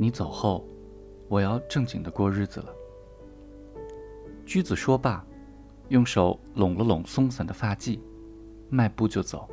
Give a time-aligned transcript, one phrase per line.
[0.00, 0.66] 你走后，
[1.28, 2.74] 我要正经的过日子了。
[4.46, 5.22] 驹子说罢，
[5.88, 8.00] 用手拢了拢松散的发髻，
[8.70, 9.46] 迈步就走。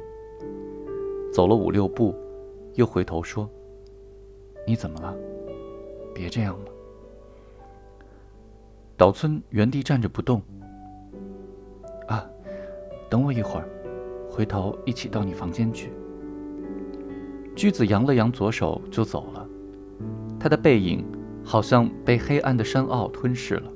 [1.34, 2.16] 走了五六步，
[2.76, 3.50] 又回头说
[4.66, 5.14] ：“你怎么了？
[6.16, 6.72] 别这样了。”
[8.96, 10.42] 岛村原地站着不动。
[12.08, 12.26] 啊，
[13.10, 13.68] 等我一会儿，
[14.32, 15.92] 回头一起到你房间去。
[17.54, 19.46] 驹子扬了扬左手就走了，
[20.40, 21.06] 他的背影
[21.44, 23.72] 好像被黑暗的山坳吞噬了。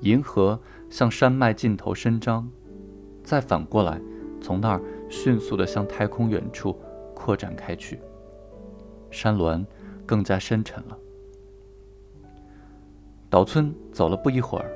[0.00, 0.58] 银河
[0.90, 2.48] 向山脉尽头伸张，
[3.22, 4.00] 再反过来，
[4.40, 6.76] 从那儿迅速地向太空远处
[7.14, 8.00] 扩展开去。
[9.10, 9.64] 山峦
[10.04, 10.98] 更加深沉了。
[13.30, 14.70] 岛村走了不一会儿，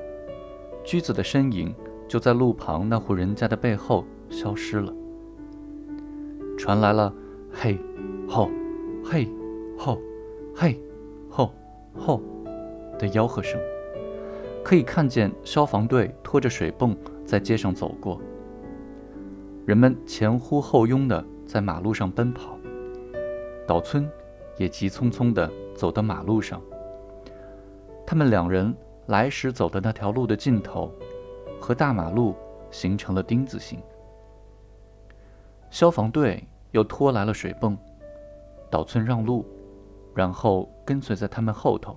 [0.83, 1.75] 驹子的身影
[2.07, 4.93] 就在路旁那户人家的背后消失了。
[6.57, 7.13] 传来了
[7.51, 7.77] “嘿，
[8.27, 8.49] 吼，
[9.03, 9.29] 嘿，
[9.77, 9.99] 吼，
[10.59, 10.81] 嘿，
[11.29, 11.53] 吼，
[11.95, 12.19] 吼”
[12.97, 13.61] 的吆喝声。
[14.63, 18.19] 可以看见消防队拖着水泵在街上走过，
[19.67, 22.57] 人们前呼后拥地在马路上奔跑。
[23.67, 24.09] 岛村
[24.57, 26.59] 也急匆匆地走到马路上。
[28.03, 30.91] 他们两人来时走的那条路的尽头，
[31.61, 32.33] 和大马路
[32.71, 33.79] 形成了丁字形。
[35.69, 37.77] 消防队又拖来了水泵，
[38.71, 39.45] 岛村让路，
[40.17, 41.95] 然后跟随在他们后头。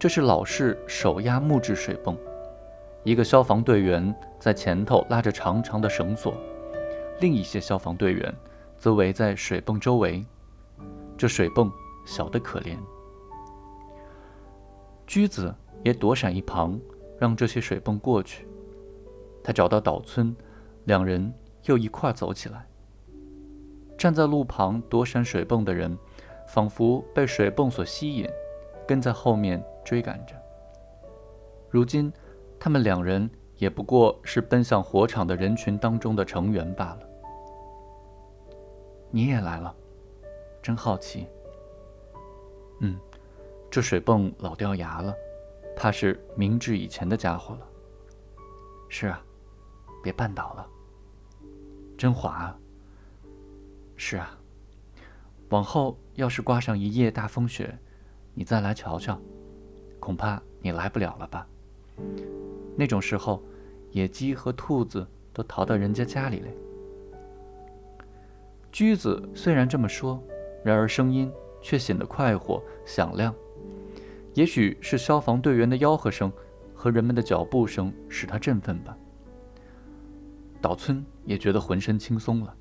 [0.00, 2.18] 这是老式手压木质水泵，
[3.04, 6.34] 一个消防队员在前头拉着长长的绳索，
[7.20, 8.34] 另一些消防队员
[8.76, 10.26] 则围在水泵周围。
[11.16, 11.70] 这水泵
[12.04, 12.76] 小得可怜。
[15.06, 16.80] 驹子也躲闪一旁，
[17.16, 18.48] 让这些水泵过去。
[19.44, 20.34] 他找到岛村，
[20.86, 21.32] 两人
[21.66, 22.66] 又一块走起来。
[23.96, 25.98] 站在路旁躲闪水泵的人，
[26.48, 28.28] 仿佛被水泵所吸引，
[28.86, 29.64] 跟在后面。
[29.84, 30.34] 追赶着。
[31.70, 32.12] 如今，
[32.60, 36.98] 他们两人也不过是奔向火场的人群当中的成员罢了。
[39.10, 39.74] 你也来了，
[40.60, 41.26] 真好奇。
[42.80, 43.00] 嗯，
[43.70, 45.14] 这水泵老掉牙了，
[45.74, 47.66] 怕是明治以前的家伙了。
[48.90, 49.24] 是啊，
[50.02, 50.68] 别绊倒了。
[51.96, 52.58] 真滑啊。
[53.96, 54.38] 是啊，
[55.48, 57.78] 往后要是刮上一夜大风雪，
[58.34, 59.16] 你再来瞧瞧。
[60.00, 61.46] 恐怕你来不了了吧？
[62.74, 63.40] 那种时候，
[63.92, 66.48] 野鸡和兔子都逃到人家家里来。
[68.72, 70.20] 驹子虽然这么说，
[70.64, 71.30] 然而声音
[71.62, 73.32] 却显得快活响亮。
[74.34, 76.32] 也许是消防队员的吆喝声
[76.74, 78.96] 和人们的脚步声使他振奋吧。
[80.60, 82.52] 岛村也觉得浑身轻松了。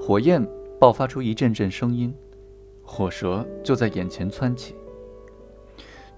[0.00, 0.42] 火焰
[0.80, 2.10] 爆发出一阵阵声音，
[2.82, 4.74] 火舌就在眼前窜起。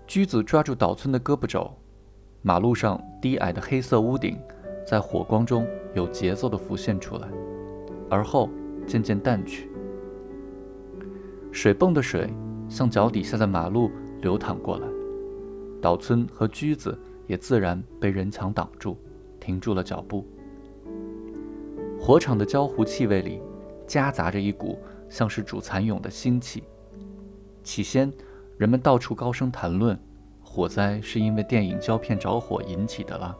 [0.06, 1.68] 驹子抓住岛村的胳膊肘，
[2.42, 4.38] 马路上低矮的黑色屋顶
[4.86, 7.26] 在火光中有节奏地浮现出来，
[8.08, 8.48] 而后
[8.86, 9.68] 渐渐淡去。
[11.50, 12.32] 水泵的水
[12.68, 13.90] 向脚底下的马路
[14.20, 14.86] 流淌过来，
[15.80, 16.96] 岛村和驹子
[17.26, 18.96] 也自然被人墙挡住，
[19.40, 20.24] 停住了脚步。
[21.98, 23.42] 火场的焦糊气味里
[23.86, 24.78] 夹杂着一股
[25.08, 26.64] 像是煮蚕蛹的腥气，
[27.62, 28.12] 起先。
[28.58, 29.98] 人们到处高声谈论，
[30.40, 33.36] 火灾是因为电影胶片着火引起的了，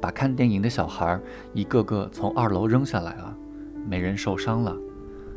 [0.00, 1.18] 把看电影的小孩
[1.54, 3.34] 一个个从二楼扔下来了，
[3.88, 4.76] 没人受伤了，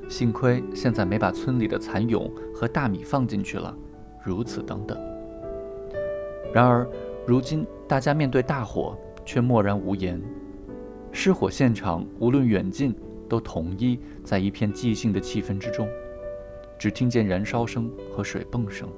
[0.10, 3.74] 幸亏现在没把村里的蚕蛹和大米放进去了，
[4.22, 5.00] 如此等等。
[6.54, 6.86] 然而，
[7.26, 10.22] 如今大家面对大火却默然无言，
[11.14, 12.94] 失火现场无论远近
[13.30, 15.88] 都统一在一片寂静的气氛之中，
[16.78, 18.90] 只听见燃烧声和水泵声。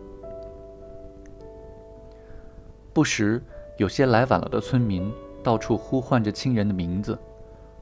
[2.93, 3.43] 不时
[3.77, 5.11] 有些来晚了的村民
[5.43, 7.17] 到处呼唤着亲人的名字，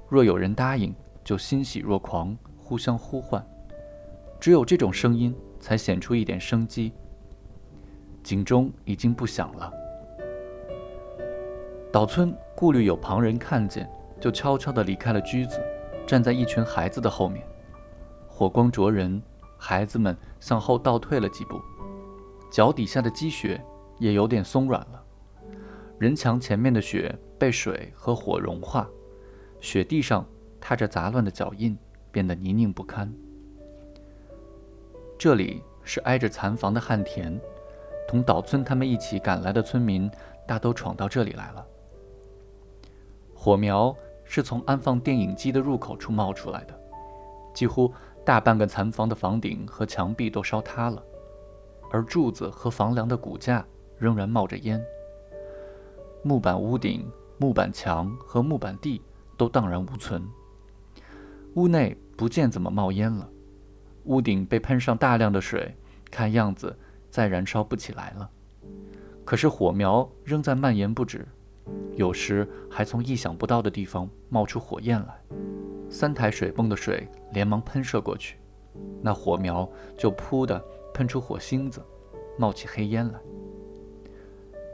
[0.10, 0.94] 若有人答应，
[1.24, 3.46] 就欣喜若狂，互相呼唤。
[4.40, 6.92] 只有这种声音才显出一点生机。
[8.24, 9.72] 警钟已经不响了。
[11.92, 13.88] 岛村顾虑有旁人看见，
[14.20, 15.62] 就悄悄地离开了居子，
[16.06, 17.46] 站在一群孩子的后面。
[18.28, 19.22] 火光灼人，
[19.58, 21.62] 孩子们向后倒退了几步，
[22.52, 23.64] 脚底下的积雪
[24.00, 25.04] 也有点松软了。
[26.00, 28.90] 人墙前面的雪被水和火融化，
[29.62, 30.26] 雪地上
[30.60, 31.78] 踏着杂乱的脚印，
[32.12, 33.14] 变得泥泞不堪。
[35.18, 37.40] 这里是挨着残房的旱田，
[38.08, 40.12] 同岛村他们一起赶来的村民
[40.46, 41.66] 大都闯到这里来了。
[43.34, 43.96] 火苗
[44.36, 46.74] 是从安放电影机的入口处冒出来的，
[47.54, 47.94] 几乎
[48.26, 51.04] 大半个残房的房顶和墙壁都烧塌了，
[51.92, 53.64] 而柱子和房梁的骨架
[53.96, 54.84] 仍然冒着烟。
[56.24, 57.08] 木板屋顶、
[57.38, 59.00] 木板墙和木板地
[59.38, 60.28] 都荡然无存。
[61.54, 63.30] 屋内不见怎么冒烟了，
[64.06, 65.78] 屋顶被喷上大量的水，
[66.10, 66.76] 看样子
[67.12, 68.28] 再燃烧不起来了。
[69.24, 71.28] 可是火苗仍在蔓延不止，
[71.96, 75.22] 有时还从意想不到的地方冒出火焰来。
[75.90, 78.38] 三台水泵的水连忙喷射过去，
[79.02, 80.64] 那火苗就扑的
[80.94, 81.80] 喷出火星子，
[82.38, 83.20] 冒起黑烟来。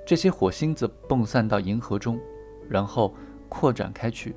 [0.06, 2.20] 这些火星子迸散到银河中，
[2.70, 3.14] 然后
[3.50, 4.34] 扩展开去。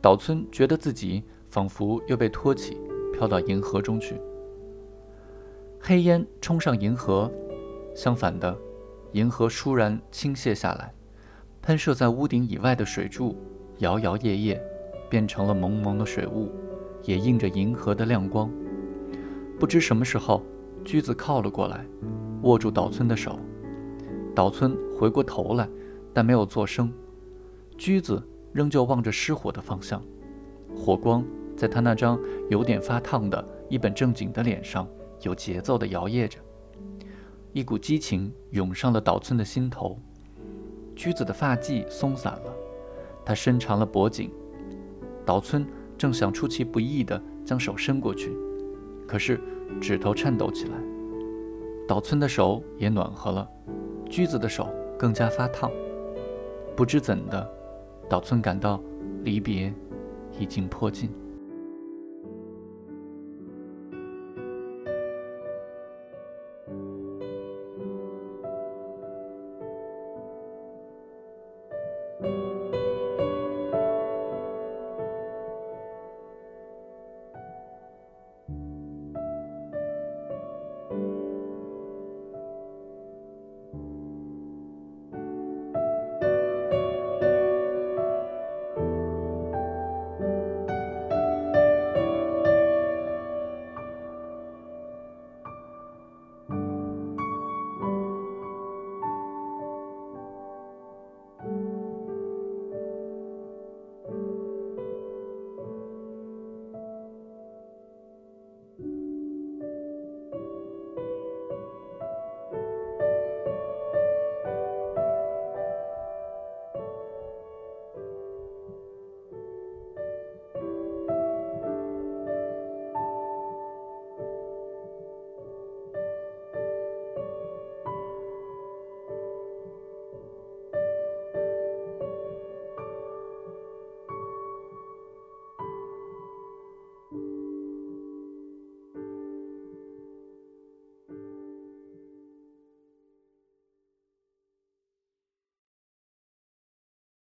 [0.00, 2.76] 岛村觉得自己仿佛又被托起，
[3.14, 4.20] 飘到银河中去。
[5.80, 7.32] 黑烟冲上银河，
[7.94, 8.56] 相反的，
[9.12, 10.92] 银河倏然倾泻下来，
[11.62, 13.36] 喷射在屋顶以外的水柱
[13.78, 14.60] 摇摇曳曳，
[15.08, 16.50] 变成了蒙蒙的水雾，
[17.04, 18.50] 也映着银河的亮光。
[19.58, 20.42] 不知什么时候，
[20.84, 21.84] 驹子靠了过来，
[22.42, 23.38] 握住岛村的手。
[24.34, 25.68] 岛村回过头来，
[26.12, 26.92] 但没有作声。
[27.78, 28.22] 驹子。
[28.54, 30.04] 仍旧望着失火的方向，
[30.76, 31.24] 火光
[31.56, 32.20] 在他那张
[32.50, 34.86] 有点发烫的一本正经的脸上
[35.22, 36.38] 有节奏地摇曳着，
[37.52, 39.98] 一股激情涌上了岛村的心头。
[40.96, 42.54] 驹子的发髻松散了，
[43.24, 44.30] 他伸长了脖颈。
[45.24, 45.66] 岛村
[45.96, 48.30] 正想出其不意地将手伸过去，
[49.06, 49.40] 可是
[49.80, 50.72] 指头颤抖起来。
[51.86, 53.48] 岛村的手也暖和了，
[54.08, 55.70] 驹子的手更加发烫。
[56.74, 57.50] 不知怎的。
[58.08, 58.80] 岛村感到
[59.24, 59.72] 离别
[60.38, 61.10] 已经迫近。